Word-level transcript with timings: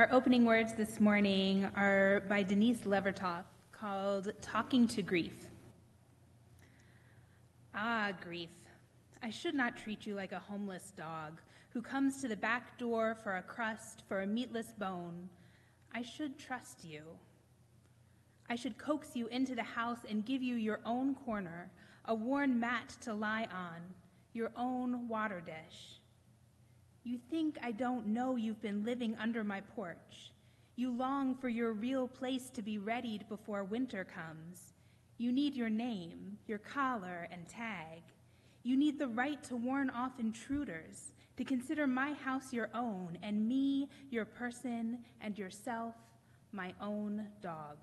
Our 0.00 0.08
opening 0.12 0.46
words 0.46 0.72
this 0.72 0.98
morning 0.98 1.68
are 1.76 2.20
by 2.26 2.42
Denise 2.42 2.86
Levertov 2.86 3.44
called 3.70 4.32
Talking 4.40 4.88
to 4.88 5.02
Grief. 5.02 5.44
Ah, 7.74 8.10
grief, 8.18 8.48
I 9.22 9.28
should 9.28 9.54
not 9.54 9.76
treat 9.76 10.06
you 10.06 10.14
like 10.14 10.32
a 10.32 10.38
homeless 10.38 10.94
dog 10.96 11.42
who 11.74 11.82
comes 11.82 12.22
to 12.22 12.28
the 12.28 12.36
back 12.36 12.78
door 12.78 13.14
for 13.22 13.36
a 13.36 13.42
crust, 13.42 14.04
for 14.08 14.22
a 14.22 14.26
meatless 14.26 14.72
bone. 14.78 15.28
I 15.94 16.00
should 16.00 16.38
trust 16.38 16.82
you. 16.82 17.02
I 18.48 18.56
should 18.56 18.78
coax 18.78 19.14
you 19.14 19.26
into 19.26 19.54
the 19.54 19.62
house 19.62 20.00
and 20.08 20.24
give 20.24 20.42
you 20.42 20.54
your 20.54 20.80
own 20.86 21.14
corner, 21.14 21.70
a 22.06 22.14
worn 22.14 22.58
mat 22.58 22.96
to 23.02 23.12
lie 23.12 23.48
on, 23.52 23.82
your 24.32 24.50
own 24.56 25.08
water 25.08 25.42
dish. 25.44 25.99
You 27.10 27.18
think 27.28 27.58
I 27.60 27.72
don't 27.72 28.06
know 28.06 28.36
you've 28.36 28.62
been 28.62 28.84
living 28.84 29.16
under 29.20 29.42
my 29.42 29.62
porch. 29.62 30.30
You 30.76 30.92
long 30.92 31.34
for 31.34 31.48
your 31.48 31.72
real 31.72 32.06
place 32.06 32.50
to 32.50 32.62
be 32.62 32.78
readied 32.78 33.28
before 33.28 33.64
winter 33.64 34.04
comes. 34.04 34.74
You 35.18 35.32
need 35.32 35.56
your 35.56 35.70
name, 35.70 36.38
your 36.46 36.58
collar, 36.58 37.26
and 37.32 37.48
tag. 37.48 38.02
You 38.62 38.76
need 38.76 38.96
the 38.96 39.08
right 39.08 39.42
to 39.42 39.56
warn 39.56 39.90
off 39.90 40.20
intruders, 40.20 41.10
to 41.36 41.42
consider 41.42 41.88
my 41.88 42.12
house 42.12 42.52
your 42.52 42.70
own, 42.74 43.18
and 43.24 43.48
me 43.48 43.88
your 44.10 44.24
person, 44.24 45.00
and 45.20 45.36
yourself 45.36 45.96
my 46.52 46.72
own 46.80 47.26
dog. 47.42 47.78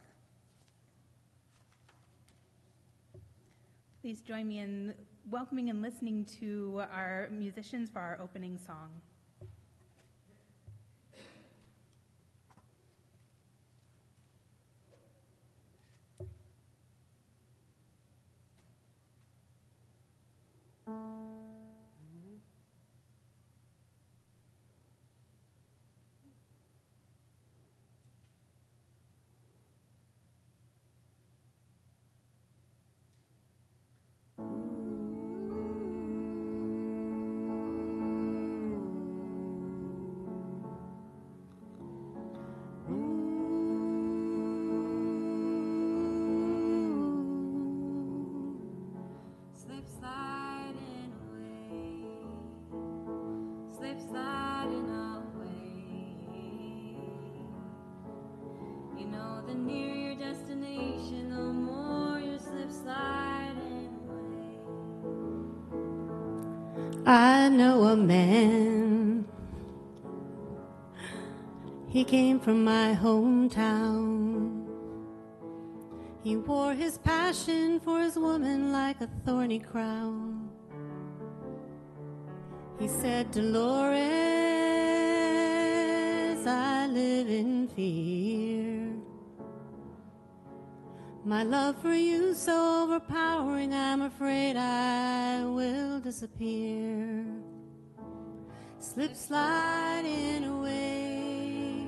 Please 4.01 4.21
join 4.21 4.47
me 4.47 4.59
in 4.59 4.93
welcoming 5.29 5.69
and 5.69 5.81
listening 5.81 6.23
to 6.39 6.83
our 6.93 7.27
musicians 7.29 7.89
for 7.89 7.99
our 7.99 8.17
opening 8.23 8.57
song. 8.65 8.89
I 67.09 67.47
know 67.47 67.83
a 67.83 67.95
man. 67.95 69.25
He 71.87 72.03
came 72.03 72.37
from 72.37 72.65
my 72.65 72.97
hometown. 73.01 74.67
He 76.21 76.35
wore 76.35 76.73
his 76.73 76.97
passion 76.97 77.79
for 77.79 78.01
his 78.01 78.17
woman 78.17 78.73
like 78.73 78.99
a 78.99 79.07
thorny 79.25 79.59
crown. 79.59 80.49
He 82.77 82.89
said, 82.89 83.31
Dolores, 83.31 83.95
I 86.45 86.87
live 86.87 87.29
in 87.29 87.69
fear. 87.69 88.91
My 91.27 91.43
love 91.43 91.75
for 91.81 91.93
you 91.93 92.33
so 92.33 92.83
overpowering, 92.83 93.73
I'm 93.73 94.01
afraid 94.03 94.55
I 94.55 95.43
will 95.43 95.99
disappear. 95.99 97.25
Slip 98.79 99.13
sliding 99.13 100.45
away, 100.45 101.85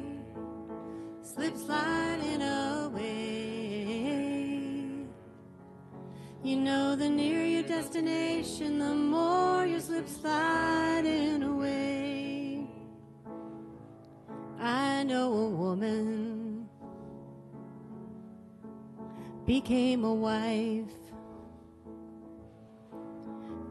slip 1.24 1.56
sliding 1.56 2.42
away. 2.42 3.06
You 6.44 6.58
know, 6.58 6.98
the 6.98 7.10
nearer 7.10 7.46
your 7.46 7.64
destination, 7.64 8.78
the 8.80 8.94
more 8.94 9.66
you 9.66 9.80
slip 9.80 10.10
sliding 10.10 11.44
away. 11.44 12.68
I 14.60 15.04
know 15.04 15.32
a 15.32 15.48
woman 15.48 16.49
became 19.50 20.06
a 20.06 20.14
wife. 20.14 20.94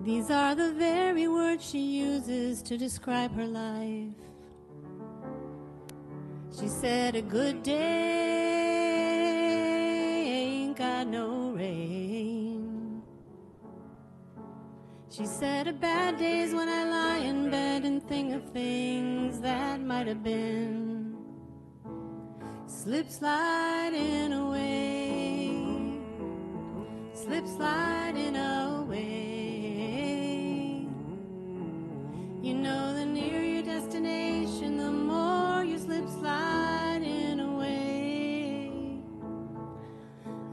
These 0.03 0.29
are 0.29 0.57
the 0.57 0.73
very 0.73 1.29
words 1.29 1.71
she 1.71 1.79
uses 1.79 2.63
to 2.63 2.77
describe 2.77 3.33
her 3.37 3.47
life. 3.47 4.19
She 6.59 6.67
said, 6.67 7.15
A 7.15 7.23
good 7.23 7.63
day 7.63 7.77
ain't 10.41 10.77
got 10.77 11.07
no 11.07 11.53
rain. 11.53 13.01
She 15.11 15.27
said, 15.27 15.69
A 15.69 15.73
bad 15.73 16.19
day's 16.19 16.53
when 16.53 16.69
I 16.69 16.83
lie 16.91 17.19
in 17.19 17.51
bed 17.51 17.85
and 17.85 18.03
think 18.09 18.35
of 18.35 18.51
things 18.51 19.39
that 19.43 19.81
might 19.81 20.09
have 20.09 20.25
been. 20.25 21.17
Slip 22.67 23.09
sliding 23.09 24.33
away 24.33 24.88
slip 27.29 27.47
sliding 27.47 28.37
away. 28.37 28.97
You 32.41 32.55
know, 32.55 32.95
the 32.95 33.05
nearer 33.05 33.43
your 33.43 33.63
destination, 33.63 34.79
the 34.79 34.91
more 34.91 35.63
you 35.63 35.79
slip 35.79 36.09
sliding 36.09 37.41
away. 37.41 38.73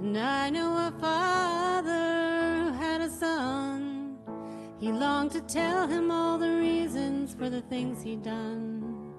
And 0.01 0.17
I 0.17 0.49
know 0.49 0.75
a 0.89 0.91
father 0.99 2.65
who 2.65 2.73
had 2.73 2.99
a 2.99 3.09
son. 3.09 4.17
He 4.77 4.91
longed 4.91 5.31
to 5.31 5.41
tell 5.41 5.87
him 5.87 6.11
all 6.11 6.37
the 6.37 6.57
reasons 6.57 7.33
for 7.33 7.49
the 7.49 7.61
things 7.61 8.03
he'd 8.03 8.23
done. 8.23 9.13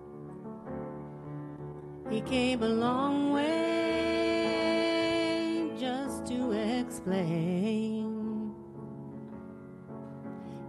He 2.11 2.21
came 2.21 2.63
a 2.63 2.69
long 2.69 3.33
way 3.33 3.66
explain. 6.87 8.55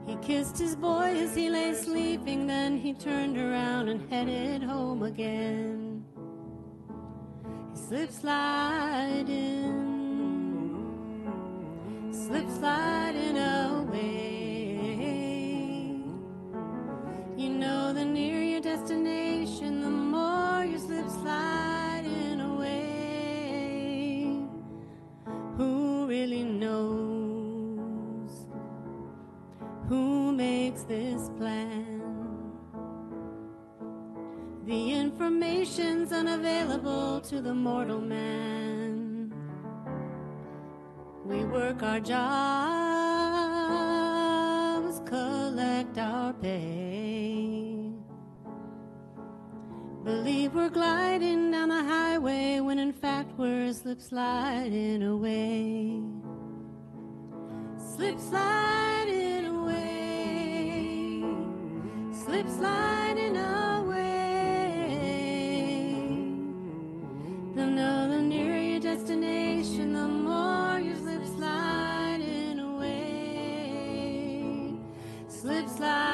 He 0.05 0.15
kissed 0.17 0.57
his 0.57 0.75
boy 0.75 1.15
as 1.17 1.35
he 1.35 1.49
lay 1.49 1.73
sleeping, 1.73 2.47
then 2.47 2.77
he 2.77 2.93
turned 2.93 3.37
around 3.37 3.89
and 3.89 4.09
headed 4.09 4.63
home 4.63 5.03
again. 5.03 6.05
He 7.71 7.77
slipped 7.77 8.13
sliding, 8.13 9.33
slipped 12.11 12.51
sliding 12.51 12.96
this 30.87 31.29
plan. 31.37 32.01
The 34.65 34.93
information's 34.93 36.11
unavailable 36.11 37.21
to 37.21 37.41
the 37.41 37.53
mortal 37.53 38.01
man. 38.01 39.33
We 41.25 41.43
work 41.45 41.83
our 41.83 41.99
jobs, 41.99 42.21
collect 45.05 45.97
our 45.97 46.33
pay. 46.33 47.91
Believe 50.03 50.53
we're 50.53 50.69
gliding 50.69 51.51
down 51.51 51.69
the 51.69 51.83
highway 51.83 52.61
when 52.61 52.79
in 52.79 52.93
fact 52.93 53.33
we're 53.37 53.73
slip 53.73 54.01
sliding 54.01 55.03
away. 55.03 56.01
Slip 57.77 58.17
sliding 58.19 59.06
slip 62.37 62.49
sliding 62.49 63.35
away. 63.35 64.99
They'll 67.55 67.65
know 67.65 68.09
the 68.09 68.21
nearer 68.21 68.57
your 68.57 68.79
destination, 68.79 69.93
the 69.93 70.07
more 70.07 70.79
you 70.79 70.95
slip 70.95 71.25
sliding 71.25 72.59
away. 72.59 73.63
Slip 75.27 75.67
sliding. 75.67 76.06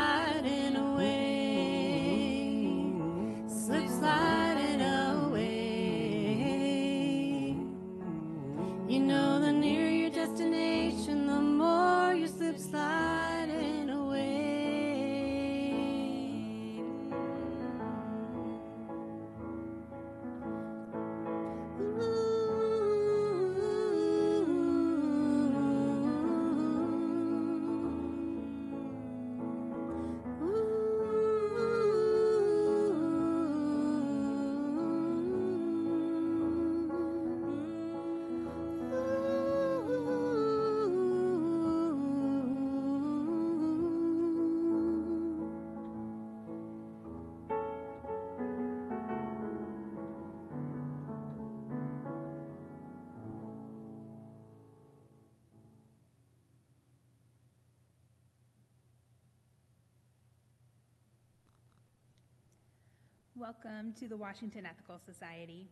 Welcome 63.44 63.94
to 64.00 64.08
the 64.08 64.16
Washington 64.16 64.66
Ethical 64.66 65.02
Society. 65.06 65.68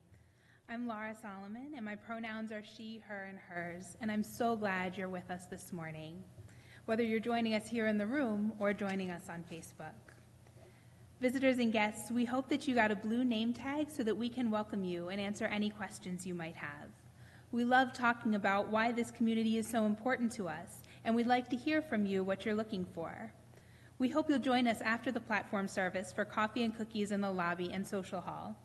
I'm 0.68 0.90
Laura 0.90 1.16
Solomon, 1.22 1.72
and 1.78 1.86
my 1.86 1.96
pronouns 1.96 2.52
are 2.52 2.62
she, 2.76 3.02
her, 3.08 3.28
and 3.30 3.40
hers, 3.40 3.96
and 4.02 4.12
I'm 4.12 4.26
so 4.26 4.58
glad 4.58 4.98
you're 4.98 5.08
with 5.08 5.32
us 5.32 5.46
this 5.46 5.72
morning, 5.72 6.22
whether 6.84 7.02
you're 7.02 7.22
joining 7.22 7.54
us 7.54 7.70
here 7.70 7.88
in 7.88 7.98
the 7.98 8.06
room 8.06 8.52
or 8.60 8.74
joining 8.74 9.10
us 9.10 9.30
on 9.30 9.46
Facebook. 9.50 9.96
Visitors 11.22 11.60
and 11.60 11.72
guests, 11.72 12.12
we 12.12 12.26
hope 12.26 12.50
that 12.50 12.68
you 12.68 12.76
got 12.76 12.92
a 12.92 12.96
blue 12.98 13.24
name 13.24 13.54
tag 13.54 13.88
so 13.90 14.04
that 14.04 14.18
we 14.18 14.28
can 14.28 14.52
welcome 14.52 14.84
you 14.84 15.08
and 15.08 15.22
answer 15.22 15.46
any 15.46 15.70
questions 15.70 16.28
you 16.28 16.34
might 16.34 16.58
have. 16.58 16.90
We 17.54 17.64
love 17.64 17.94
talking 17.94 18.36
about 18.36 18.68
why 18.68 18.92
this 18.92 19.12
community 19.12 19.58
is 19.58 19.66
so 19.66 19.86
important 19.86 20.34
to 20.34 20.50
us, 20.50 20.82
and 21.06 21.16
we'd 21.16 21.26
like 21.26 21.50
to 21.52 21.56
hear 21.56 21.82
from 21.82 22.06
you 22.06 22.22
what 22.22 22.44
you're 22.46 22.54
looking 22.54 22.86
for. 22.94 23.32
We 24.02 24.10
hope 24.10 24.32
you'll 24.32 24.40
join 24.40 24.66
us 24.68 24.82
after 24.82 25.12
the 25.12 25.20
platform 25.20 25.68
service 25.68 26.12
for 26.12 26.26
coffee 26.26 26.64
and 26.64 26.76
cookies 26.76 27.12
in 27.12 27.22
the 27.22 27.30
lobby 27.30 27.70
and 27.72 27.88
social 27.88 28.20
hall. 28.20 28.56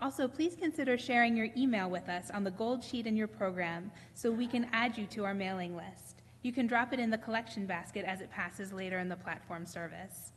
Also, 0.00 0.26
please 0.26 0.56
consider 0.58 0.96
sharing 0.96 1.36
your 1.36 1.48
email 1.58 1.90
with 1.90 2.08
us 2.08 2.30
on 2.30 2.42
the 2.42 2.52
gold 2.52 2.82
sheet 2.82 3.06
in 3.06 3.14
your 3.14 3.26
program 3.26 3.90
so 4.14 4.30
we 4.30 4.46
can 4.46 4.66
add 4.72 4.96
you 4.96 5.04
to 5.08 5.26
our 5.26 5.34
mailing 5.34 5.76
list. 5.76 6.22
You 6.40 6.54
can 6.54 6.66
drop 6.66 6.94
it 6.94 7.00
in 7.00 7.10
the 7.10 7.18
collection 7.18 7.66
basket 7.66 8.06
as 8.06 8.22
it 8.22 8.30
passes 8.30 8.72
later 8.72 8.98
in 8.98 9.10
the 9.10 9.16
platform 9.16 9.66
service. 9.66 10.32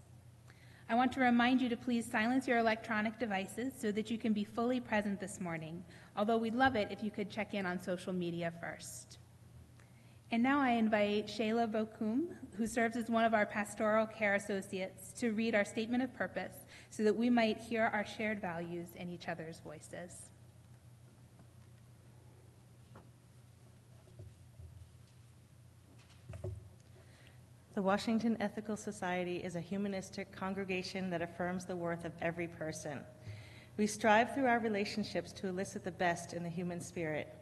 I 0.90 0.96
want 0.96 1.14
to 1.14 1.22
remind 1.22 1.62
you 1.62 1.70
to 1.70 1.78
please 1.78 2.06
silence 2.06 2.46
your 2.46 2.58
electronic 2.58 3.18
devices 3.20 3.72
so 3.80 3.90
that 3.94 4.12
you 4.12 4.18
can 4.18 4.34
be 4.34 4.44
fully 4.44 4.82
present 4.82 5.22
this 5.22 5.40
morning, 5.40 5.82
although 6.18 6.36
we'd 6.36 6.56
love 6.56 6.76
it 6.76 6.90
if 6.92 7.02
you 7.02 7.10
could 7.10 7.32
check 7.32 7.54
in 7.54 7.66
on 7.66 7.82
social 7.82 8.12
media 8.12 8.52
first. 8.60 9.21
And 10.34 10.42
now 10.42 10.62
I 10.62 10.72
invite 10.72 11.28
Shayla 11.28 11.70
Bokum, 11.70 12.28
who 12.56 12.66
serves 12.66 12.96
as 12.96 13.10
one 13.10 13.26
of 13.26 13.34
our 13.34 13.46
pastoral 13.46 14.06
care 14.08 14.36
associates, 14.36 15.12
to 15.20 15.32
read 15.32 15.54
our 15.56 15.66
statement 15.66 16.04
of 16.04 16.14
purpose 16.14 16.54
so 16.90 17.04
that 17.04 17.16
we 17.16 17.30
might 17.30 17.58
hear 17.58 17.90
our 17.94 18.06
shared 18.06 18.40
values 18.40 18.88
in 18.96 19.10
each 19.10 19.28
other's 19.28 19.60
voices. 19.60 20.30
The 27.74 27.82
Washington 27.82 28.38
Ethical 28.40 28.78
Society 28.78 29.38
is 29.38 29.58
a 29.58 29.62
humanistic 29.62 30.32
congregation 30.34 31.10
that 31.10 31.22
affirms 31.22 31.66
the 31.66 31.76
worth 31.76 32.06
of 32.06 32.14
every 32.22 32.48
person. 32.48 33.02
We 33.76 33.88
strive 33.88 34.34
through 34.34 34.46
our 34.46 34.60
relationships 34.60 35.34
to 35.34 35.48
elicit 35.48 35.84
the 35.84 35.92
best 35.92 36.34
in 36.34 36.44
the 36.44 36.50
human 36.50 36.80
spirit. 36.80 37.34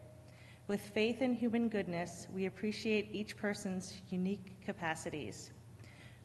With 0.69 0.81
faith 0.81 1.23
in 1.23 1.33
human 1.33 1.67
goodness, 1.67 2.27
we 2.31 2.45
appreciate 2.45 3.09
each 3.11 3.35
person's 3.35 3.95
unique 4.11 4.63
capacities. 4.63 5.49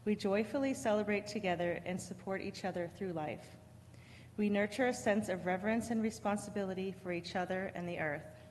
We 0.04 0.14
joyfully 0.16 0.74
celebrate 0.74 1.26
together 1.26 1.80
and 1.86 1.98
support 1.98 2.42
each 2.42 2.66
other 2.66 2.90
through 2.98 3.14
life. 3.14 3.56
We 4.36 4.50
nurture 4.50 4.88
a 4.88 4.92
sense 4.92 5.30
of 5.30 5.46
reverence 5.46 5.88
and 5.88 6.02
responsibility 6.02 6.94
for 7.02 7.10
each 7.10 7.36
other 7.36 7.72
and 7.74 7.88
the 7.88 7.98
earth. 7.98 8.44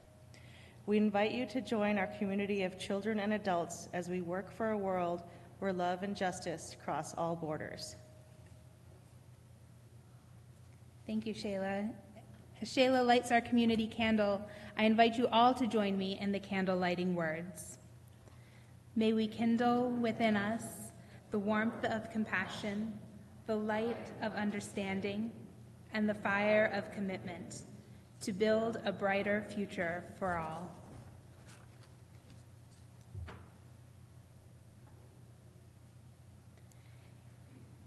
We 0.87 0.97
invite 0.97 1.31
you 1.31 1.45
to 1.45 1.61
join 1.61 1.99
our 1.99 2.07
community 2.07 2.63
of 2.63 2.79
children 2.79 3.19
and 3.19 3.33
adults 3.33 3.87
as 3.93 4.09
we 4.09 4.21
work 4.21 4.51
for 4.51 4.71
a 4.71 4.77
world 4.77 5.21
where 5.59 5.73
love 5.73 6.01
and 6.01 6.17
justice 6.17 6.75
cross 6.83 7.13
all 7.19 7.35
borders. 7.35 7.97
Thank 11.05 11.27
you, 11.27 11.35
Shayla. 11.35 11.93
As 12.63 12.69
Shayla 12.69 13.05
lights 13.05 13.29
our 13.29 13.41
community 13.41 13.87
candle, 13.87 14.41
I 14.77 14.85
invite 14.85 15.17
you 15.17 15.27
all 15.33 15.53
to 15.53 15.67
join 15.67 15.97
me 15.97 16.17
in 16.21 16.31
the 16.31 16.39
candle 16.39 16.77
lighting 16.77 17.13
words. 17.13 17.77
May 18.95 19.11
we 19.11 19.27
kindle 19.27 19.89
within 19.89 20.37
us 20.37 20.63
the 21.31 21.39
warmth 21.39 21.83
of 21.83 22.09
compassion, 22.09 22.97
the 23.47 23.55
light 23.57 24.13
of 24.21 24.33
understanding, 24.35 25.29
and 25.93 26.07
the 26.07 26.13
fire 26.13 26.71
of 26.73 26.89
commitment 26.93 27.63
to 28.21 28.31
build 28.31 28.79
a 28.85 28.93
brighter 28.93 29.45
future 29.53 30.05
for 30.17 30.37
all. 30.37 30.71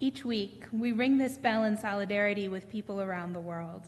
Each 0.01 0.23
week, 0.23 0.65
we 0.71 0.93
ring 0.93 1.17
this 1.17 1.39
bell 1.39 1.65
in 1.65 1.79
solidarity 1.79 2.49
with 2.49 2.69
people 2.69 3.01
around 3.01 3.33
the 3.33 3.41
world. 3.41 3.87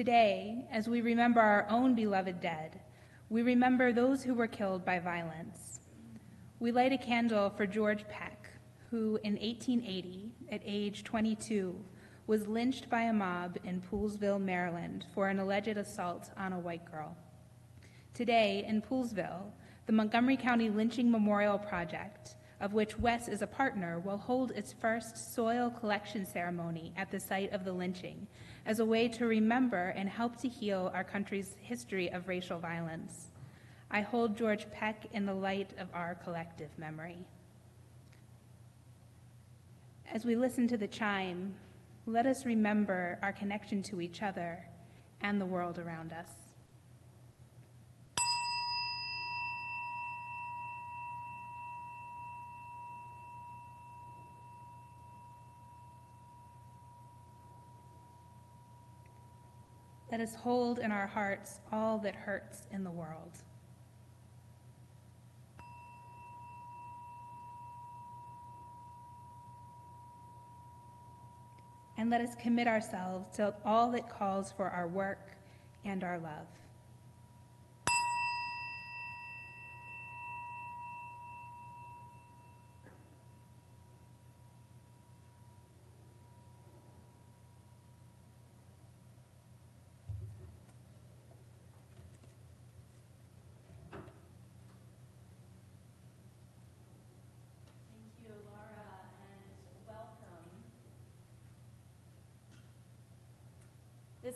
Today, 0.00 0.64
as 0.72 0.88
we 0.88 1.02
remember 1.02 1.42
our 1.42 1.66
own 1.68 1.94
beloved 1.94 2.40
dead, 2.40 2.80
we 3.28 3.42
remember 3.42 3.92
those 3.92 4.22
who 4.22 4.32
were 4.32 4.46
killed 4.46 4.82
by 4.82 4.98
violence. 4.98 5.80
We 6.58 6.72
light 6.72 6.94
a 6.94 6.96
candle 6.96 7.50
for 7.50 7.66
George 7.66 8.08
Peck, 8.08 8.48
who 8.90 9.20
in 9.24 9.34
1880, 9.34 10.32
at 10.50 10.62
age 10.64 11.04
22, 11.04 11.78
was 12.26 12.48
lynched 12.48 12.88
by 12.88 13.02
a 13.02 13.12
mob 13.12 13.58
in 13.62 13.82
Poolesville, 13.82 14.40
Maryland, 14.40 15.04
for 15.14 15.28
an 15.28 15.38
alleged 15.38 15.76
assault 15.76 16.30
on 16.38 16.54
a 16.54 16.58
white 16.58 16.90
girl. 16.90 17.14
Today, 18.14 18.64
in 18.66 18.80
Poolesville, 18.80 19.52
the 19.84 19.92
Montgomery 19.92 20.38
County 20.38 20.70
Lynching 20.70 21.10
Memorial 21.10 21.58
Project 21.58 22.36
of 22.60 22.74
which 22.74 22.98
WES 22.98 23.28
is 23.28 23.42
a 23.42 23.46
partner, 23.46 23.98
will 23.98 24.18
hold 24.18 24.50
its 24.50 24.72
first 24.72 25.34
soil 25.34 25.70
collection 25.70 26.26
ceremony 26.26 26.92
at 26.96 27.10
the 27.10 27.18
site 27.18 27.52
of 27.52 27.64
the 27.64 27.72
lynching 27.72 28.26
as 28.66 28.78
a 28.78 28.84
way 28.84 29.08
to 29.08 29.26
remember 29.26 29.88
and 29.96 30.08
help 30.08 30.36
to 30.36 30.48
heal 30.48 30.90
our 30.94 31.04
country's 31.04 31.56
history 31.60 32.10
of 32.12 32.28
racial 32.28 32.58
violence. 32.58 33.28
I 33.90 34.02
hold 34.02 34.36
George 34.36 34.70
Peck 34.70 35.06
in 35.12 35.26
the 35.26 35.34
light 35.34 35.70
of 35.78 35.88
our 35.94 36.14
collective 36.14 36.70
memory. 36.78 37.18
As 40.12 40.24
we 40.24 40.36
listen 40.36 40.68
to 40.68 40.76
the 40.76 40.86
chime, 40.86 41.54
let 42.06 42.26
us 42.26 42.44
remember 42.44 43.18
our 43.22 43.32
connection 43.32 43.82
to 43.84 44.00
each 44.00 44.22
other 44.22 44.64
and 45.20 45.40
the 45.40 45.46
world 45.46 45.78
around 45.78 46.12
us. 46.12 46.39
Let 60.10 60.20
us 60.20 60.34
hold 60.34 60.80
in 60.80 60.90
our 60.90 61.06
hearts 61.06 61.60
all 61.70 61.98
that 61.98 62.16
hurts 62.16 62.62
in 62.72 62.82
the 62.82 62.90
world. 62.90 63.38
And 71.96 72.10
let 72.10 72.22
us 72.22 72.34
commit 72.34 72.66
ourselves 72.66 73.36
to 73.36 73.54
all 73.64 73.92
that 73.92 74.08
calls 74.08 74.50
for 74.50 74.68
our 74.68 74.88
work 74.88 75.30
and 75.84 76.02
our 76.02 76.18
love. 76.18 76.46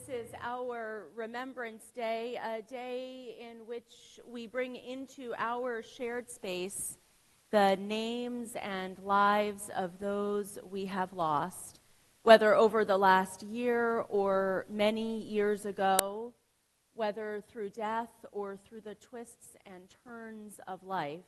This 0.07 0.27
is 0.27 0.35
our 0.43 1.07
Remembrance 1.15 1.85
Day, 1.95 2.39
a 2.43 2.61
day 2.61 3.37
in 3.41 3.67
which 3.67 4.21
we 4.27 4.47
bring 4.47 4.77
into 4.77 5.33
our 5.39 5.83
shared 5.83 6.31
space 6.31 6.99
the 7.51 7.77
names 7.77 8.55
and 8.61 8.99
lives 8.99 9.71
of 9.75 9.99
those 9.99 10.59
we 10.71 10.87
have 10.87 11.13
lost, 11.13 11.81
whether 12.23 12.55
over 12.55 12.85
the 12.85 12.99
last 12.99 13.43
year 13.45 14.01
or 14.09 14.67
many 14.69 15.23
years 15.23 15.65
ago, 15.65 16.35
whether 16.95 17.43
through 17.49 17.71
death 17.71 18.27
or 18.33 18.57
through 18.57 18.81
the 18.83 18.97
twists 18.97 19.57
and 19.65 19.85
turns 20.05 20.61
of 20.67 20.83
life 20.83 21.25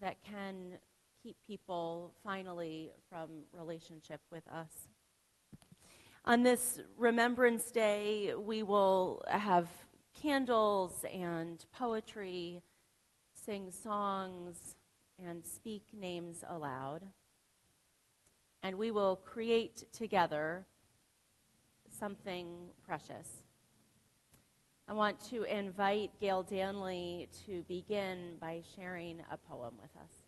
that 0.00 0.16
can 0.24 0.78
keep 1.22 1.36
people 1.46 2.14
finally 2.24 2.90
from 3.08 3.28
relationship 3.52 4.20
with 4.30 4.46
us. 4.48 4.88
On 6.24 6.44
this 6.44 6.78
Remembrance 6.96 7.72
Day, 7.72 8.32
we 8.38 8.62
will 8.62 9.24
have 9.26 9.66
candles 10.14 11.04
and 11.12 11.64
poetry, 11.76 12.62
sing 13.34 13.72
songs, 13.72 14.76
and 15.18 15.44
speak 15.44 15.82
names 15.92 16.44
aloud. 16.48 17.02
And 18.62 18.78
we 18.78 18.92
will 18.92 19.16
create 19.16 19.92
together 19.92 20.64
something 21.88 22.70
precious. 22.86 23.42
I 24.86 24.92
want 24.92 25.18
to 25.30 25.42
invite 25.42 26.12
Gayle 26.20 26.44
Danley 26.44 27.28
to 27.46 27.64
begin 27.66 28.36
by 28.40 28.62
sharing 28.76 29.24
a 29.28 29.36
poem 29.36 29.74
with 29.80 29.90
us. 30.00 30.21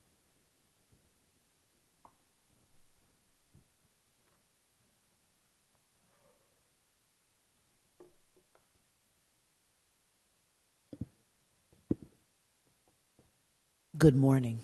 Good 13.96 14.16
morning. 14.16 14.58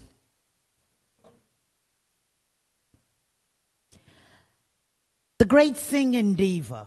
The 5.39 5.45
great 5.45 5.77
singing 5.77 6.35
diva, 6.35 6.87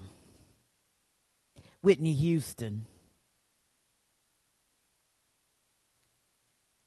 Whitney 1.81 2.11
Houston, 2.11 2.85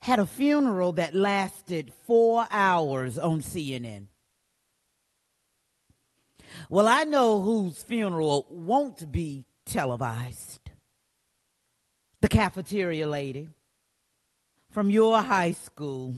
had 0.03 0.19
a 0.19 0.27
funeral 0.27 0.93
that 0.93 1.15
lasted 1.15 1.91
four 2.07 2.47
hours 2.51 3.19
on 3.19 3.41
CNN. 3.41 4.09
Well, 6.69 6.87
I 6.87 7.05
know 7.05 7.41
whose 7.41 7.83
funeral 7.83 8.47
won't 8.51 9.11
be 9.11 9.47
televised. 9.65 10.71
The 12.21 12.29
cafeteria 12.29 13.07
lady 13.07 13.49
from 14.77 14.91
your 14.91 15.23
high 15.23 15.53
school. 15.53 16.15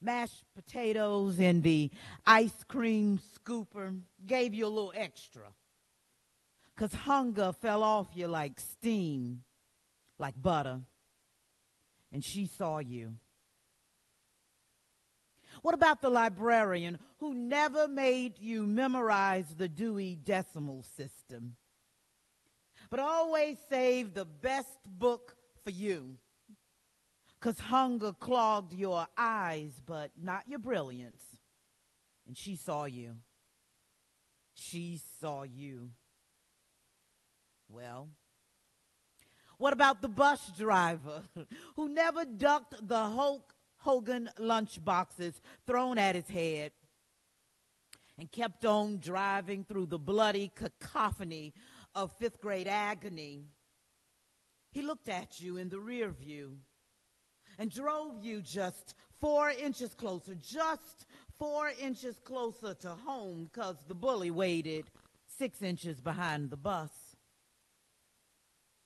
Mashed 0.00 0.42
potatoes 0.56 1.38
in 1.38 1.60
the 1.60 1.90
ice 2.24 2.64
cream 2.66 3.20
scooper 3.36 4.00
gave 4.26 4.54
you 4.54 4.64
a 4.64 4.72
little 4.72 4.94
extra. 4.96 5.42
Because 6.74 6.94
hunger 6.94 7.52
fell 7.52 7.82
off 7.82 8.06
you 8.14 8.26
like 8.26 8.58
steam, 8.58 9.42
like 10.18 10.32
butter. 10.40 10.80
And 12.10 12.24
she 12.24 12.46
saw 12.46 12.78
you. 12.78 13.16
What 15.60 15.74
about 15.74 16.00
the 16.00 16.08
librarian 16.08 16.98
who 17.18 17.34
never 17.34 17.86
made 17.86 18.38
you 18.38 18.66
memorize 18.66 19.44
the 19.58 19.68
Dewey 19.68 20.16
Decimal 20.16 20.86
System, 20.96 21.56
but 22.88 22.98
always 22.98 23.58
saved 23.68 24.14
the 24.14 24.24
best 24.24 24.78
book 24.86 25.36
for 25.62 25.70
you? 25.70 26.16
Because 27.40 27.58
hunger 27.58 28.12
clogged 28.12 28.74
your 28.74 29.06
eyes, 29.16 29.72
but 29.86 30.10
not 30.20 30.42
your 30.46 30.58
brilliance. 30.58 31.22
And 32.26 32.36
she 32.36 32.54
saw 32.56 32.84
you. 32.84 33.16
She 34.54 35.00
saw 35.20 35.44
you. 35.44 35.90
Well, 37.70 38.08
what 39.56 39.72
about 39.72 40.02
the 40.02 40.08
bus 40.08 40.50
driver 40.58 41.22
who 41.76 41.88
never 41.88 42.24
ducked 42.26 42.86
the 42.86 42.98
Hulk 42.98 43.54
Hogan 43.78 44.28
lunchboxes 44.38 45.40
thrown 45.66 45.96
at 45.96 46.16
his 46.16 46.28
head 46.28 46.72
and 48.18 48.30
kept 48.30 48.66
on 48.66 48.98
driving 48.98 49.64
through 49.64 49.86
the 49.86 49.98
bloody 49.98 50.52
cacophony 50.54 51.54
of 51.94 52.12
fifth 52.18 52.40
grade 52.40 52.68
agony? 52.68 53.44
He 54.72 54.82
looked 54.82 55.08
at 55.08 55.40
you 55.40 55.56
in 55.56 55.70
the 55.70 55.80
rear 55.80 56.10
view 56.10 56.58
and 57.60 57.70
drove 57.70 58.24
you 58.24 58.40
just 58.40 58.94
four 59.20 59.50
inches 59.50 59.92
closer, 59.92 60.34
just 60.34 61.06
four 61.38 61.70
inches 61.78 62.18
closer 62.24 62.72
to 62.72 62.88
home 62.88 63.50
because 63.52 63.76
the 63.86 63.94
bully 63.94 64.30
waited 64.30 64.86
six 65.38 65.60
inches 65.60 66.00
behind 66.00 66.48
the 66.48 66.56
bus. 66.56 66.90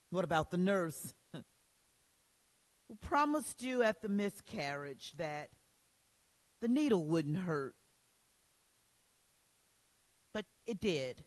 What 0.09 0.25
about 0.25 0.51
the 0.51 0.57
nurse 0.57 1.13
who 1.33 2.95
promised 3.01 3.63
you 3.63 3.81
at 3.81 4.01
the 4.01 4.09
miscarriage 4.09 5.13
that 5.17 5.49
the 6.61 6.67
needle 6.67 7.05
wouldn't 7.05 7.37
hurt? 7.37 7.75
But 10.33 10.43
it 10.67 10.81
did. 10.81 11.23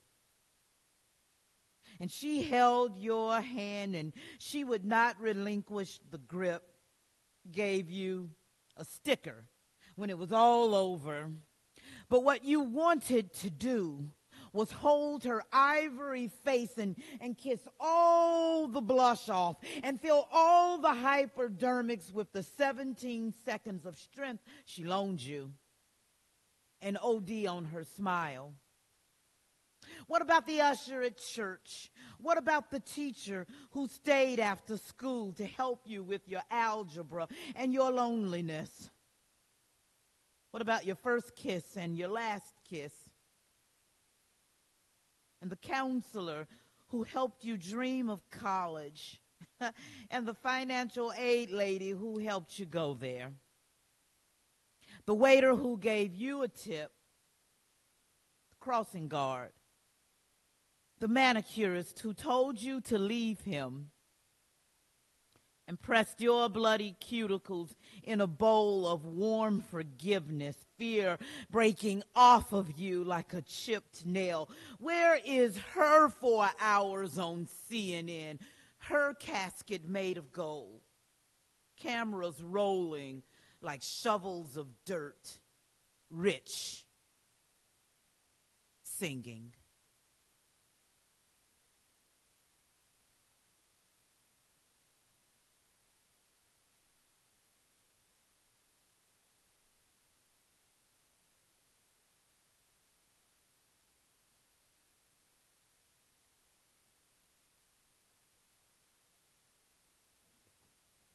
And 1.99 2.13
she 2.13 2.43
held 2.43 2.99
your 2.99 3.41
hand 3.41 3.95
and 3.95 4.13
she 4.39 4.65
would 4.65 4.85
not 4.85 5.19
relinquish 5.19 5.99
the 6.11 6.19
grip 6.19 6.63
gave 7.53 7.91
you 7.91 8.31
a 8.77 8.85
sticker 8.85 9.45
when 9.97 10.11
it 10.11 10.19
was 10.19 10.33
all 10.33 10.75
over. 10.75 11.31
But 12.09 12.25
what 12.25 12.45
you 12.45 12.61
wanted 12.61 13.33
to 13.41 13.51
do 13.51 14.09
was 14.53 14.71
hold 14.73 15.25
her 15.25 15.43
ivory 15.53 16.29
face 16.45 16.79
and, 16.79 16.97
and 17.21 17.37
kiss 17.37 17.61
all 17.79 18.67
the 18.67 18.81
blush 18.81 19.29
off 19.29 19.57
and 19.83 20.01
fill 20.01 20.27
all 20.33 20.79
the 20.79 20.89
hypodermics 20.89 22.11
with 22.13 22.33
the 22.33 22.43
17 22.43 23.35
seconds 23.45 23.85
of 23.85 23.99
strength 23.99 24.43
she 24.65 24.85
loaned 24.85 25.21
you 25.21 25.53
and 26.81 26.97
OD 27.03 27.47
on 27.47 27.67
her 27.67 27.85
smile. 27.85 28.55
What 30.09 30.23
about 30.23 30.47
the 30.47 30.63
usher 30.63 31.03
at 31.03 31.19
church? 31.19 31.91
What 32.19 32.39
about 32.39 32.71
the 32.71 32.81
teacher 32.81 33.47
who 33.73 33.87
stayed 33.89 34.41
after 34.41 34.79
school 34.79 35.33
to 35.35 35.45
help 35.45 35.83
you 35.85 36.03
with 36.03 36.27
your 36.27 36.41
algebra 36.51 37.29
and 37.55 37.75
your 37.75 37.93
loneliness? 37.93 38.91
What 40.51 40.63
about 40.63 40.87
your 40.87 40.97
first 40.97 41.37
kiss 41.37 41.77
and 41.77 41.97
your 41.97 42.09
last 42.09 42.55
kiss? 42.69 42.93
And 45.43 45.51
the 45.51 45.57
counselor 45.57 46.49
who 46.89 47.03
helped 47.05 47.45
you 47.45 47.59
dream 47.59 48.09
of 48.09 48.29
college? 48.31 49.21
and 50.11 50.27
the 50.27 50.35
financial 50.35 51.13
aid 51.19 51.51
lady 51.51 51.91
who 51.91 52.19
helped 52.19 52.59
you 52.59 52.65
go 52.65 52.95
there? 52.95 53.31
The 55.05 55.15
waiter 55.15 55.55
who 55.55 55.77
gave 55.77 56.15
you 56.15 56.43
a 56.43 56.49
tip? 56.49 56.93
The 58.51 58.57
crossing 58.59 59.09
guard 59.09 59.51
the 61.01 61.09
manicurist 61.09 62.01
who 62.01 62.13
told 62.13 62.61
you 62.61 62.81
to 62.83 62.99
leave 62.99 63.41
him 63.41 63.91
and 65.69 65.81
pressed 65.81 66.21
your 66.21 66.49
bloody 66.49 66.97
cuticles 66.99 67.75
in 68.03 68.23
a 68.23 68.27
bowl 68.27 68.87
of 68.89 69.05
warm 69.05 69.61
forgiveness, 69.61 70.57
fear 70.79 71.19
breaking 71.51 72.03
off 72.17 72.53
of 72.53 72.79
you 72.79 73.05
like 73.05 73.35
a 73.35 73.43
chipped 73.43 74.07
nail. 74.07 74.49
Where 74.79 75.21
is 75.25 75.59
her 75.75 76.09
four 76.09 76.49
hours 76.59 77.19
on 77.19 77.47
CNN? 77.71 78.39
Her 78.79 79.13
casket 79.15 79.87
made 79.87 80.17
of 80.17 80.33
gold, 80.33 80.81
cameras 81.79 82.43
rolling 82.43 83.23
like 83.61 83.83
shovels 83.83 84.57
of 84.57 84.69
dirt, 84.87 85.39
rich, 86.11 86.87
singing. 88.83 89.53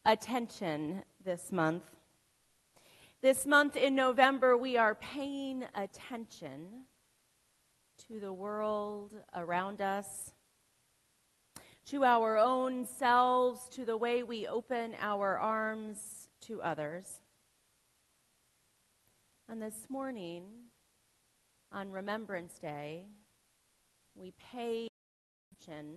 Attention 0.06 1.04
this 1.24 1.52
month. 1.52 1.84
This 3.22 3.46
month 3.46 3.78
in 3.78 3.96
November, 3.96 4.58
we 4.58 4.76
are 4.76 4.96
paying 4.96 5.64
attention 5.76 6.84
to 8.08 8.20
the 8.20 8.34
world 8.34 9.14
around 9.34 9.82
us, 9.82 10.34
to 11.86 12.04
our 12.04 12.38
own 12.38 12.86
selves, 12.86 13.70
to 13.70 13.86
the 13.86 13.96
way 13.96 14.24
we 14.24 14.46
open 14.46 14.94
our 15.00 15.38
arms 15.38 16.28
to 16.42 16.62
others. 16.62 17.22
And 19.48 19.62
this 19.62 19.86
morning, 19.88 20.44
on 21.72 21.92
Remembrance 21.92 22.60
Day, 22.60 23.06
we 24.16 24.34
pay 24.52 24.88
attention 25.62 25.96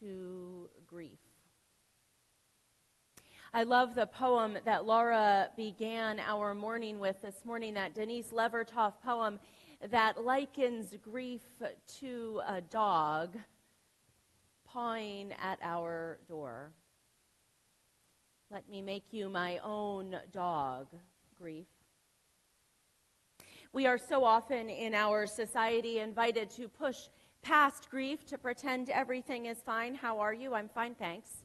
to 0.00 0.70
grief. 0.86 1.33
I 3.56 3.62
love 3.62 3.94
the 3.94 4.06
poem 4.06 4.58
that 4.64 4.84
Laura 4.84 5.48
began 5.56 6.18
our 6.18 6.56
morning 6.56 6.98
with 6.98 7.22
this 7.22 7.44
morning, 7.44 7.74
that 7.74 7.94
Denise 7.94 8.32
Levertov 8.32 8.94
poem 9.04 9.38
that 9.92 10.24
likens 10.24 10.96
grief 11.00 11.42
to 12.00 12.40
a 12.48 12.60
dog 12.60 13.36
pawing 14.66 15.32
at 15.40 15.60
our 15.62 16.18
door. 16.26 16.72
Let 18.50 18.68
me 18.68 18.82
make 18.82 19.12
you 19.12 19.28
my 19.28 19.58
own 19.58 20.16
dog, 20.32 20.88
grief. 21.40 21.68
We 23.72 23.86
are 23.86 23.98
so 23.98 24.24
often 24.24 24.68
in 24.68 24.94
our 24.94 25.28
society 25.28 26.00
invited 26.00 26.50
to 26.56 26.66
push 26.66 27.02
past 27.40 27.88
grief 27.88 28.26
to 28.26 28.36
pretend 28.36 28.90
everything 28.90 29.46
is 29.46 29.58
fine. 29.64 29.94
How 29.94 30.18
are 30.18 30.34
you? 30.34 30.54
I'm 30.54 30.68
fine, 30.68 30.96
thanks 30.96 31.43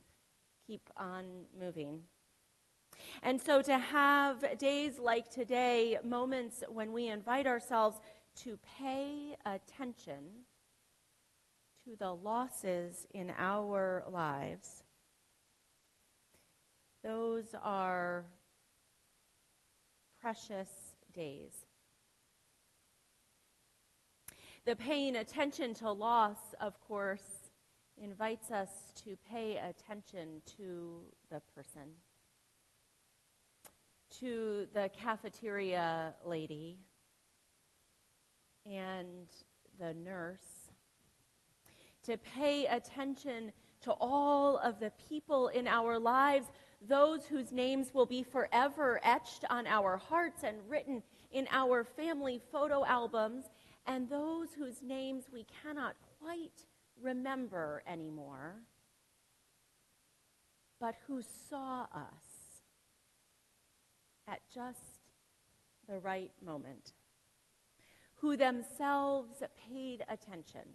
keep 0.69 0.89
on 0.97 1.23
moving. 1.59 2.01
And 3.23 3.41
so 3.41 3.61
to 3.63 3.77
have 3.77 4.59
days 4.59 4.99
like 4.99 5.31
today, 5.31 5.97
moments 6.03 6.63
when 6.69 6.91
we 6.91 7.07
invite 7.07 7.47
ourselves 7.47 7.97
to 8.43 8.59
pay 8.77 9.35
attention 9.45 10.45
to 11.85 11.95
the 11.97 12.13
losses 12.13 13.07
in 13.13 13.33
our 13.37 14.03
lives, 14.11 14.83
Those 17.03 17.55
are 17.63 18.25
precious 20.21 20.69
days. 21.13 21.65
The 24.65 24.75
paying 24.75 25.15
attention 25.15 25.73
to 25.75 25.91
loss, 25.91 26.37
of 26.59 26.79
course, 26.81 27.38
invites 28.01 28.51
us 28.51 28.69
to 29.03 29.17
pay 29.29 29.57
attention 29.57 30.41
to 30.57 31.01
the 31.29 31.41
person, 31.55 31.89
to 34.19 34.67
the 34.73 34.89
cafeteria 34.89 36.13
lady 36.25 36.77
and 38.65 39.27
the 39.79 39.93
nurse, 39.93 40.71
to 42.03 42.17
pay 42.17 42.65
attention 42.65 43.51
to 43.81 43.91
all 43.99 44.57
of 44.57 44.79
the 44.79 44.91
people 45.09 45.49
in 45.49 45.67
our 45.67 45.99
lives, 45.99 46.47
those 46.87 47.25
whose 47.25 47.51
names 47.51 47.93
will 47.93 48.05
be 48.05 48.23
forever 48.23 48.99
etched 49.03 49.45
on 49.49 49.67
our 49.67 49.97
hearts 49.97 50.43
and 50.43 50.57
written 50.67 51.01
in 51.31 51.47
our 51.51 51.83
family 51.83 52.41
photo 52.51 52.85
albums, 52.85 53.45
and 53.85 54.09
those 54.09 54.49
whose 54.57 54.81
names 54.81 55.25
we 55.31 55.45
cannot 55.63 55.95
quite 56.19 56.65
remember 57.01 57.83
anymore, 57.87 58.55
but 60.79 60.95
who 61.07 61.21
saw 61.49 61.83
us 61.93 62.63
at 64.27 64.41
just 64.53 64.99
the 65.87 65.99
right 65.99 66.31
moment, 66.45 66.93
who 68.15 68.37
themselves 68.37 69.41
paid 69.69 70.03
attention 70.09 70.67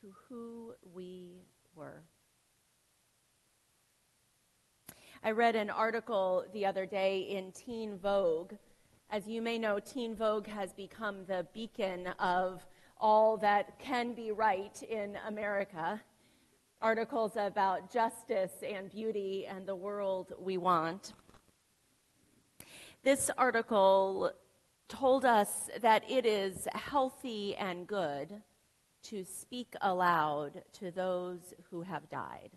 to 0.00 0.12
who 0.28 0.74
we 0.94 1.42
were. 1.74 2.02
I 5.24 5.30
read 5.30 5.54
an 5.54 5.70
article 5.70 6.44
the 6.52 6.66
other 6.66 6.84
day 6.84 7.20
in 7.20 7.52
Teen 7.52 7.96
Vogue. 7.96 8.54
As 9.08 9.28
you 9.28 9.40
may 9.40 9.56
know, 9.56 9.78
Teen 9.78 10.16
Vogue 10.16 10.48
has 10.48 10.72
become 10.72 11.24
the 11.26 11.46
beacon 11.54 12.08
of 12.18 12.66
all 13.02 13.36
that 13.38 13.78
can 13.80 14.14
be 14.14 14.30
right 14.30 14.80
in 14.84 15.18
America. 15.26 16.00
Articles 16.80 17.32
about 17.36 17.92
justice 17.92 18.52
and 18.66 18.88
beauty 18.88 19.44
and 19.46 19.66
the 19.66 19.74
world 19.74 20.32
we 20.38 20.56
want. 20.56 21.12
This 23.02 23.28
article 23.36 24.30
told 24.88 25.24
us 25.24 25.68
that 25.80 26.08
it 26.08 26.24
is 26.24 26.68
healthy 26.74 27.56
and 27.56 27.88
good 27.88 28.40
to 29.02 29.24
speak 29.24 29.74
aloud 29.80 30.62
to 30.74 30.92
those 30.92 31.54
who 31.70 31.82
have 31.82 32.08
died. 32.08 32.50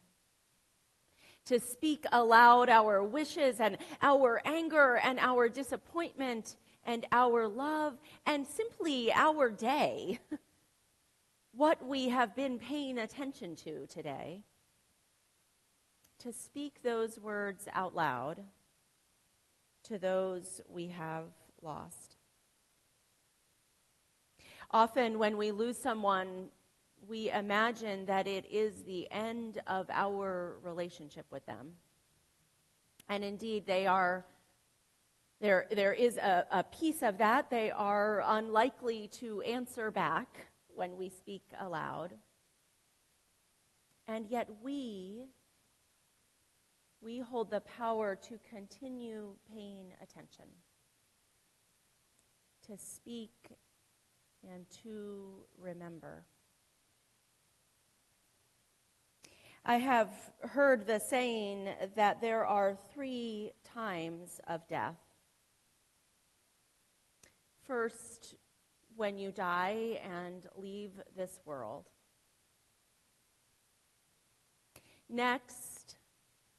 To 1.46 1.60
speak 1.60 2.06
aloud 2.12 2.70
our 2.70 3.04
wishes 3.04 3.60
and 3.60 3.78
our 4.02 4.42
anger 4.46 5.00
and 5.04 5.18
our 5.20 5.50
disappointment 5.50 6.56
and 6.86 7.06
our 7.12 7.48
love 7.48 7.98
and 8.26 8.46
simply 8.46 9.12
our 9.14 9.50
day. 9.50 10.20
what 11.56 11.86
we 11.86 12.10
have 12.10 12.36
been 12.36 12.60
paying 12.60 12.98
attention 12.98 13.56
to 13.56 13.88
today. 13.88 14.42
To 16.20 16.34
speak 16.34 16.82
those 16.84 17.20
words 17.20 17.68
out 17.74 17.96
loud 17.96 18.42
to 19.84 19.98
those 19.98 20.62
we 20.68 20.88
have 20.88 21.26
lost. 21.62 22.18
Often, 24.72 25.20
when 25.20 25.38
we 25.38 25.52
lose 25.52 25.78
someone, 25.78 26.50
we 27.08 27.30
imagine 27.32 28.06
that 28.08 28.28
it 28.28 28.46
is 28.50 28.84
the 28.84 29.10
end 29.12 29.62
of 29.68 29.90
our 29.92 30.56
relationship 30.64 31.26
with 31.32 31.46
them. 31.46 31.74
And 33.08 33.24
indeed, 33.24 33.66
they 33.68 33.86
are. 33.86 34.26
There, 35.42 35.68
there 35.72 35.94
is 35.94 36.18
a, 36.18 36.46
a 36.50 36.64
piece 36.64 37.04
of 37.04 37.18
that. 37.18 37.50
They 37.50 37.70
are 37.70 38.24
unlikely 38.26 39.10
to 39.20 39.42
answer 39.42 39.92
back 39.92 40.48
when 40.74 40.98
we 40.98 41.10
speak 41.10 41.44
aloud. 41.60 42.14
And 44.08 44.28
yet, 44.30 44.48
we, 44.64 45.26
we 47.02 47.20
hold 47.20 47.52
the 47.52 47.62
power 47.62 48.16
to 48.30 48.40
continue 48.50 49.36
paying 49.54 49.94
attention, 50.02 50.46
to 52.68 52.78
speak 52.78 53.32
and 54.50 54.66
to 54.84 55.44
remember. 55.58 56.24
I 59.66 59.78
have 59.78 60.10
heard 60.42 60.86
the 60.86 61.00
saying 61.00 61.70
that 61.96 62.22
there 62.22 62.46
are 62.46 62.78
three 62.94 63.52
times 63.74 64.40
of 64.48 64.68
death. 64.68 64.96
First, 67.68 68.36
when 68.96 69.18
you 69.18 69.32
die 69.32 70.00
and 70.04 70.46
leave 70.56 70.92
this 71.18 71.40
world. 71.46 71.86
Next, 75.10 75.96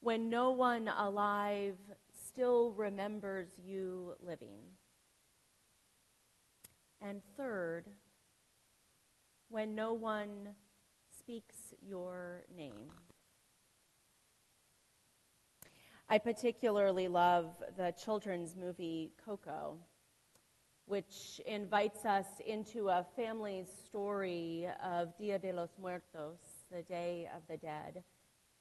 when 0.01 0.29
no 0.29 0.51
one 0.51 0.89
alive 0.89 1.77
still 2.27 2.73
remembers 2.73 3.49
you 3.65 4.15
living. 4.21 4.59
And 7.01 7.23
third, 7.37 7.85
when 9.49 9.75
no 9.75 9.93
one 9.93 10.55
speaks 11.17 11.57
your 11.81 12.43
name. 12.57 12.91
I 16.09 16.19
particularly 16.19 17.09
love 17.09 17.63
the 17.77 17.93
children's 17.93 18.55
movie 18.55 19.13
Coco, 19.25 19.79
which 20.87 21.41
invites 21.47 22.05
us 22.05 22.27
into 22.47 22.89
a 22.89 23.05
family's 23.17 23.67
story 23.87 24.69
of 24.83 25.17
Dia 25.19 25.39
de 25.39 25.53
los 25.53 25.71
Muertos, 25.81 26.39
the 26.71 26.83
Day 26.83 27.29
of 27.35 27.43
the 27.49 27.57
Dead, 27.57 28.03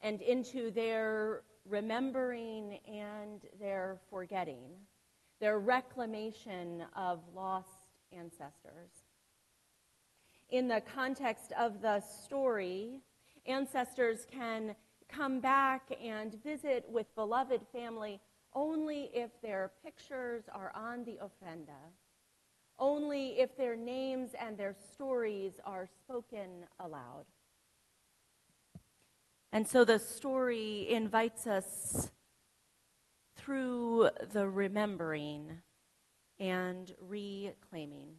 and 0.01 0.21
into 0.21 0.71
their 0.71 1.43
remembering 1.67 2.79
and 2.87 3.41
their 3.59 3.99
forgetting, 4.09 4.71
their 5.39 5.59
reclamation 5.59 6.83
of 6.95 7.19
lost 7.35 7.97
ancestors. 8.11 8.89
In 10.49 10.67
the 10.67 10.81
context 10.93 11.51
of 11.59 11.81
the 11.81 11.99
story, 11.99 13.01
ancestors 13.45 14.25
can 14.31 14.75
come 15.09 15.39
back 15.39 15.91
and 16.03 16.41
visit 16.43 16.85
with 16.89 17.13
beloved 17.15 17.61
family 17.71 18.19
only 18.53 19.09
if 19.13 19.29
their 19.41 19.71
pictures 19.83 20.45
are 20.51 20.71
on 20.73 21.03
the 21.03 21.19
ofrenda, 21.21 21.91
only 22.79 23.39
if 23.39 23.55
their 23.55 23.75
names 23.75 24.31
and 24.39 24.57
their 24.57 24.75
stories 24.93 25.53
are 25.65 25.87
spoken 26.03 26.65
aloud. 26.79 27.25
And 29.51 29.67
so 29.67 29.85
the 29.85 29.99
story 29.99 30.87
invites 30.89 31.47
us 31.47 32.11
through 33.37 34.09
the 34.33 34.49
remembering 34.49 35.61
and 36.39 36.93
reclaiming. 36.99 38.15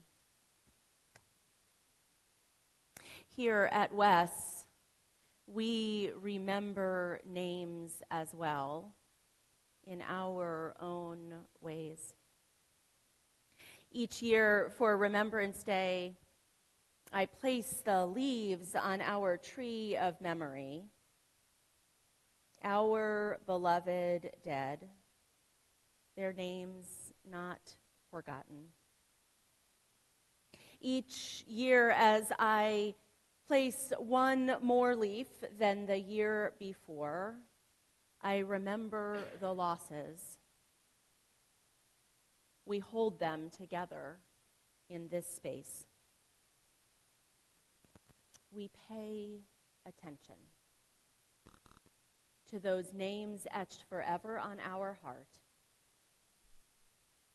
Here 3.29 3.69
at 3.71 3.95
Wes, 3.95 4.64
we 5.47 6.11
remember 6.23 7.21
names 7.29 8.03
as 8.11 8.33
well 8.33 8.95
in 9.87 10.03
our 10.09 10.75
own 10.81 11.35
ways. 11.61 12.14
Each 13.98 14.20
year 14.20 14.70
for 14.76 14.94
Remembrance 14.94 15.62
Day, 15.62 16.12
I 17.14 17.24
place 17.24 17.80
the 17.82 18.04
leaves 18.04 18.74
on 18.74 19.00
our 19.00 19.38
tree 19.38 19.96
of 19.96 20.20
memory, 20.20 20.82
our 22.62 23.38
beloved 23.46 24.32
dead, 24.44 24.87
their 26.14 26.35
names 26.35 26.85
not 27.26 27.59
forgotten. 28.11 28.66
Each 30.78 31.42
year, 31.48 31.88
as 31.92 32.30
I 32.38 32.96
place 33.48 33.94
one 33.96 34.56
more 34.61 34.94
leaf 34.94 35.28
than 35.59 35.87
the 35.87 35.98
year 35.98 36.52
before, 36.59 37.37
I 38.20 38.40
remember 38.40 39.20
the 39.40 39.54
losses. 39.54 40.37
We 42.66 42.81
hold 42.81 43.18
them 43.20 43.50
together 43.57 44.18
in 44.90 45.09
this 45.09 45.26
space. 45.26 45.87
We 48.52 48.70
pay 48.88 49.40
attention 49.87 50.37
to 52.50 52.59
those 52.59 52.92
names 52.92 53.46
etched 53.52 53.85
forever 53.88 54.38
on 54.38 54.59
our 54.64 54.98
heart 55.02 55.29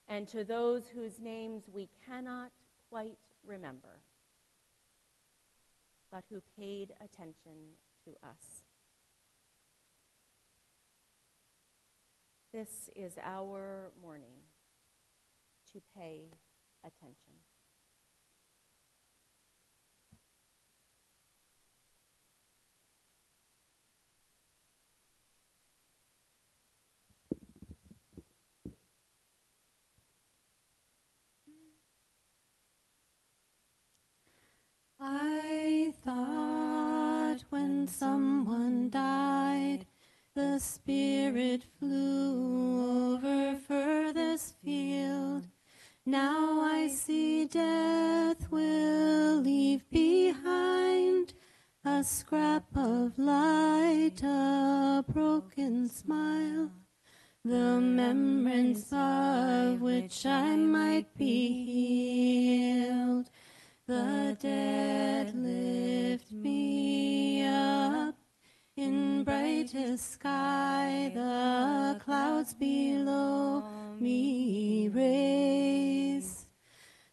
and 0.08 0.28
to 0.28 0.44
those 0.44 0.84
whose 0.94 1.20
names 1.20 1.64
we 1.72 1.90
cannot 2.06 2.52
quite 2.90 3.18
remember 3.46 4.02
but 6.12 6.26
who 6.30 6.42
paid 6.60 6.92
attention 7.00 7.76
to 8.04 8.12
us. 8.28 8.64
This 12.54 12.90
is 12.96 13.14
our 13.24 13.92
morning 14.02 14.41
to 15.74 15.82
pay 15.98 16.24
attention. 16.84 17.36
I 35.04 35.94
thought 36.06 37.44
when 37.50 37.88
someone 37.88 38.92
died, 38.92 39.88
the 40.36 40.60
spirit 40.60 41.64
flew 41.80 42.61
Now 46.12 46.60
I 46.60 46.90
see 46.90 47.46
death 47.46 48.52
will 48.52 49.38
leave 49.38 49.90
behind 49.90 51.34
a 51.86 52.04
scrap 52.04 52.66
of 52.76 53.18
light, 53.18 54.22
a 54.22 55.06
broken 55.08 55.88
smile, 55.88 56.70
the 57.46 57.76
remembrance 57.80 58.92
of 58.92 59.80
which 59.80 60.26
I 60.26 60.58
might 60.58 61.16
be 61.18 61.64
healed. 62.84 63.30
The 63.88 64.36
dead 64.38 65.34
lift 65.34 66.30
me 66.30 67.46
up 67.46 68.16
in 68.76 69.24
brightest 69.24 70.16
sky, 70.16 71.10
the 71.16 72.02
clouds 72.04 72.54
below 72.54 73.81
me 74.02 74.90
raise. 74.90 76.48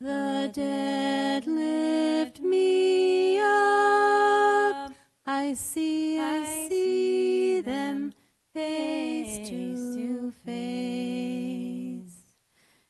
The 0.00 0.50
dead 0.52 1.46
lift 1.46 2.40
me 2.40 3.38
up. 3.38 4.92
I 5.26 5.52
see, 5.54 6.18
I 6.18 6.44
see 6.68 7.60
them 7.60 8.14
face 8.54 9.48
to 9.50 10.32
face. 10.46 12.14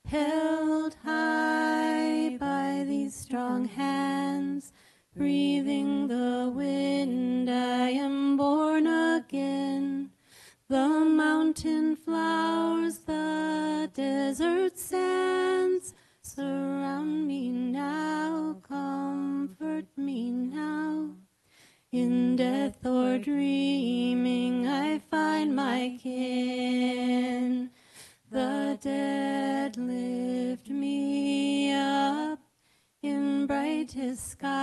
Held 0.06 0.96
high 1.04 2.36
by 2.38 2.84
these 2.86 3.14
strong 3.14 3.64
hands, 3.64 4.72
breathing 5.16 6.06
the 6.06 6.52
wind, 6.54 7.50
I 7.50 7.90
am 7.90 8.36
born 8.36 8.77
sky, 34.16 34.57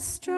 strong, 0.00 0.37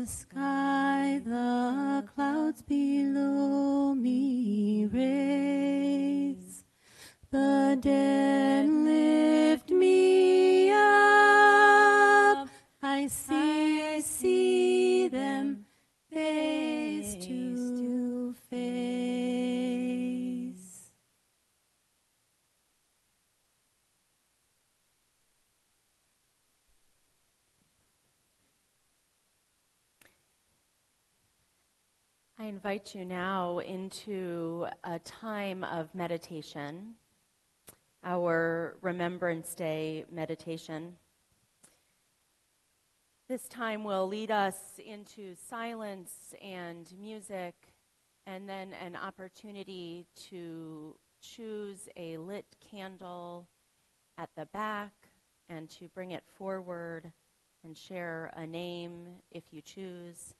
brightest 0.00 0.30
I 32.40 32.44
invite 32.44 32.94
you 32.94 33.04
now 33.04 33.58
into 33.58 34.66
a 34.82 34.98
time 35.00 35.62
of 35.62 35.94
meditation, 35.94 36.94
our 38.02 38.78
Remembrance 38.80 39.54
Day 39.54 40.06
meditation. 40.10 40.96
This 43.28 43.46
time 43.46 43.84
will 43.84 44.08
lead 44.08 44.30
us 44.30 44.56
into 44.78 45.34
silence 45.50 46.34
and 46.42 46.90
music, 46.98 47.54
and 48.26 48.48
then 48.48 48.72
an 48.72 48.96
opportunity 48.96 50.06
to 50.30 50.96
choose 51.20 51.90
a 51.98 52.16
lit 52.16 52.46
candle 52.70 53.48
at 54.16 54.30
the 54.34 54.46
back 54.46 54.94
and 55.50 55.68
to 55.72 55.88
bring 55.88 56.12
it 56.12 56.24
forward 56.38 57.12
and 57.64 57.76
share 57.76 58.32
a 58.34 58.46
name 58.46 59.08
if 59.30 59.44
you 59.50 59.60
choose 59.60 60.32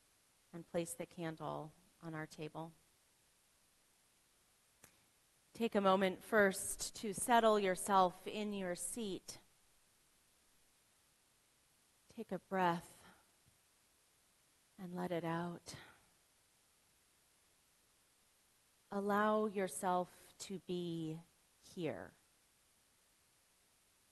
and 0.55 0.67
place 0.73 0.95
the 0.99 1.05
candle 1.05 1.71
on 2.07 2.15
our 2.15 2.27
table. 2.27 2.73
Take 5.55 5.75
a 5.75 5.81
moment 5.81 6.23
first 6.25 6.95
to 7.03 7.13
settle 7.13 7.59
yourself 7.59 8.15
in 8.27 8.53
your 8.53 8.75
seat. 8.75 9.39
Take 12.17 12.33
a 12.33 12.39
breath 12.49 12.89
and 14.83 14.95
let 14.95 15.11
it 15.11 15.25
out. 15.25 15.75
Allow 18.91 19.47
yourself 19.47 20.09
to 20.47 20.61
be 20.67 21.19
here 21.75 22.13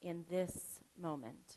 in 0.02 0.24
this 0.30 0.80
moment. 1.00 1.56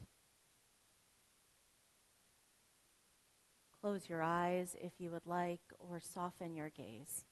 Close 3.82 4.08
your 4.08 4.22
eyes 4.22 4.76
if 4.80 4.94
you 5.00 5.10
would 5.10 5.26
like, 5.26 5.62
or 5.80 6.00
soften 6.00 6.56
your 6.56 6.70
gaze. 6.70 7.26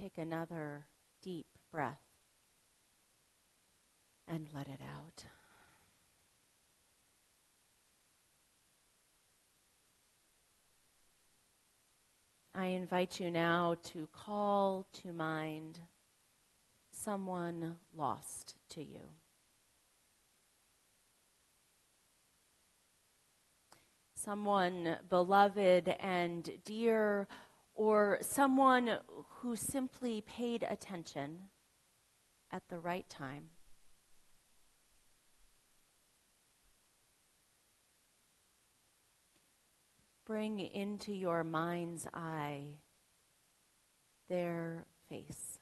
Take 0.00 0.16
another 0.16 0.86
deep 1.20 1.46
breath 1.72 1.98
and 4.28 4.46
let 4.54 4.68
it 4.68 4.80
out. 4.80 5.24
I 12.54 12.66
invite 12.66 13.18
you 13.18 13.30
now 13.30 13.76
to 13.84 14.08
call 14.12 14.86
to 15.02 15.12
mind 15.12 15.80
someone 16.92 17.76
lost 17.96 18.54
to 18.70 18.82
you. 18.82 19.17
Someone 24.24 24.96
beloved 25.08 25.94
and 26.00 26.50
dear, 26.64 27.28
or 27.76 28.18
someone 28.20 28.98
who 29.28 29.54
simply 29.54 30.22
paid 30.22 30.66
attention 30.68 31.50
at 32.50 32.64
the 32.68 32.80
right 32.80 33.08
time. 33.08 33.44
Bring 40.26 40.58
into 40.58 41.12
your 41.12 41.44
mind's 41.44 42.08
eye 42.12 42.64
their 44.28 44.84
face. 45.08 45.57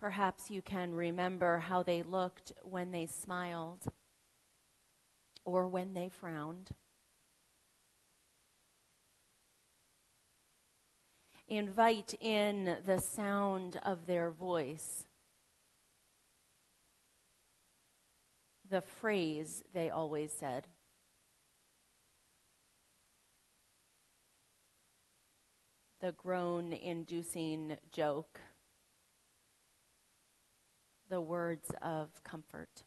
Perhaps 0.00 0.50
you 0.50 0.62
can 0.62 0.94
remember 0.94 1.58
how 1.58 1.82
they 1.82 2.02
looked 2.02 2.52
when 2.62 2.90
they 2.90 3.04
smiled 3.04 3.84
or 5.44 5.68
when 5.68 5.92
they 5.92 6.08
frowned. 6.08 6.70
Invite 11.48 12.14
in 12.18 12.78
the 12.86 12.98
sound 12.98 13.78
of 13.84 14.06
their 14.06 14.30
voice, 14.30 15.04
the 18.70 18.80
phrase 18.80 19.62
they 19.74 19.90
always 19.90 20.32
said. 20.32 20.66
The 26.00 26.12
groan 26.12 26.72
inducing 26.72 27.76
joke 27.92 28.40
the 31.10 31.20
words 31.20 31.70
of 31.82 32.08
comfort. 32.24 32.84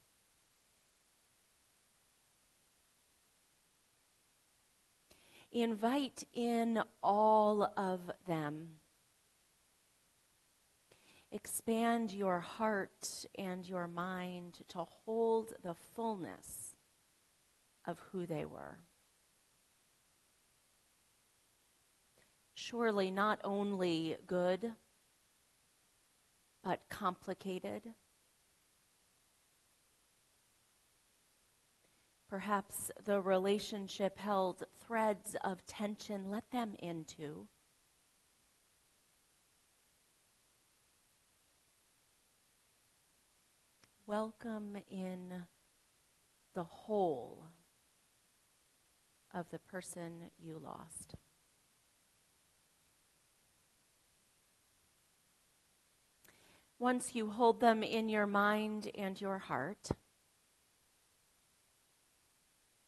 Invite 5.51 6.23
in 6.33 6.81
all 7.03 7.71
of 7.77 7.99
them. 8.27 8.69
Expand 11.31 12.11
your 12.11 12.39
heart 12.39 13.25
and 13.37 13.67
your 13.67 13.87
mind 13.87 14.59
to 14.69 14.79
hold 15.05 15.53
the 15.63 15.75
fullness 15.95 16.75
of 17.85 17.99
who 18.11 18.25
they 18.25 18.45
were. 18.45 18.79
Surely 22.55 23.11
not 23.11 23.39
only 23.43 24.15
good, 24.25 24.71
but 26.63 26.79
complicated 26.89 27.93
Perhaps 32.33 32.89
the 33.05 33.21
relationship 33.21 34.17
held 34.17 34.63
threads 34.79 35.35
of 35.43 35.63
tension. 35.67 36.31
Let 36.31 36.49
them 36.49 36.73
into. 36.79 37.47
Welcome 44.07 44.77
in 44.89 45.43
the 46.55 46.63
whole 46.63 47.45
of 49.31 49.45
the 49.51 49.59
person 49.59 50.31
you 50.39 50.57
lost. 50.57 51.13
Once 56.79 57.13
you 57.13 57.29
hold 57.29 57.61
them 57.61 57.83
in 57.83 58.09
your 58.09 58.25
mind 58.25 58.89
and 58.97 59.21
your 59.21 59.37
heart, 59.37 59.91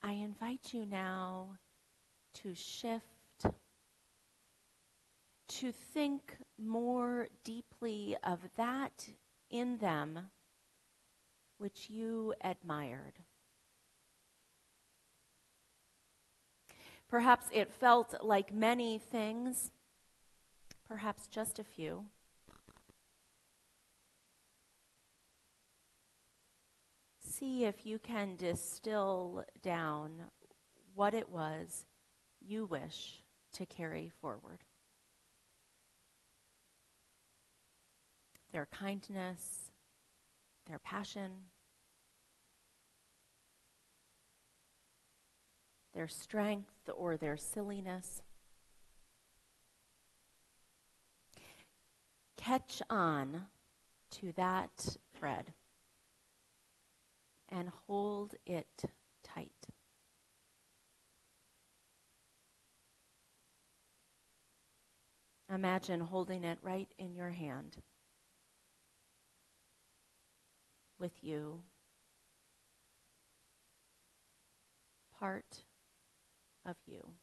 I 0.07 0.11
invite 0.11 0.71
you 0.71 0.85
now 0.85 1.57
to 2.35 2.53
shift, 2.53 3.47
to 5.47 5.71
think 5.71 6.37
more 6.59 7.27
deeply 7.43 8.15
of 8.23 8.37
that 8.55 9.09
in 9.49 9.77
them 9.79 10.27
which 11.57 11.89
you 11.89 12.35
admired. 12.43 13.13
Perhaps 17.09 17.47
it 17.51 17.73
felt 17.73 18.13
like 18.21 18.53
many 18.53 18.99
things, 18.99 19.71
perhaps 20.87 21.25
just 21.25 21.57
a 21.57 21.63
few. 21.63 22.05
See 27.38 27.65
if 27.65 27.86
you 27.86 28.00
can 28.00 28.36
distill 28.36 29.43
down 29.62 30.12
what 30.93 31.13
it 31.13 31.30
was 31.30 31.86
you 32.39 32.65
wish 32.65 33.21
to 33.52 33.65
carry 33.65 34.12
forward. 34.21 34.60
Their 38.54 38.67
kindness, 38.67 39.71
their 40.65 40.80
passion, 40.80 41.32
their 45.93 46.08
strength 46.08 46.89
or 46.95 47.17
their 47.17 47.36
silliness. 47.36 48.21
Catch 52.38 52.82
on 52.89 53.48
to 54.12 54.32
that 54.34 54.98
thread 55.17 55.52
and 57.55 57.69
hold 57.87 58.35
it 58.45 58.83
tight. 59.23 59.49
Imagine 65.53 66.01
holding 66.01 66.43
it 66.43 66.57
right 66.61 66.91
in 66.97 67.15
your 67.15 67.29
hand 67.29 67.77
with 70.99 71.13
you, 71.21 71.61
part 75.19 75.63
of 76.65 76.75
you. 76.85 77.13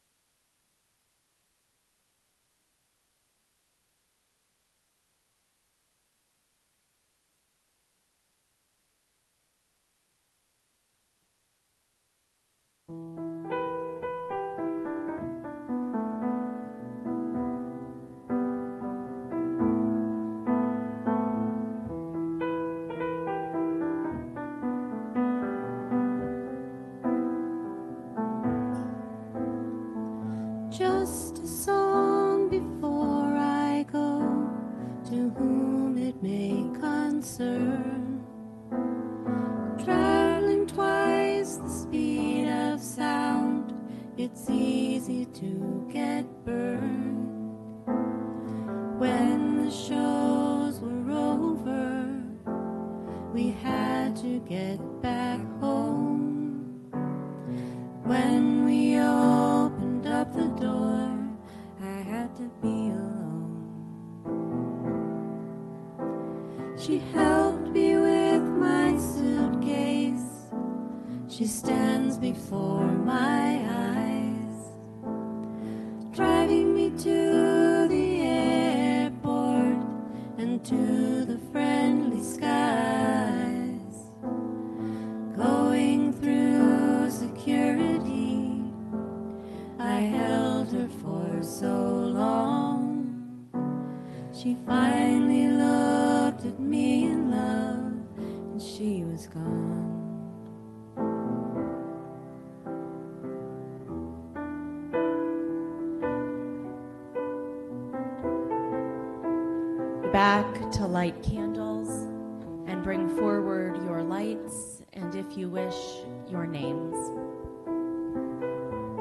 Before 72.23 72.85
my 72.85 73.59
eyes, 73.67 74.12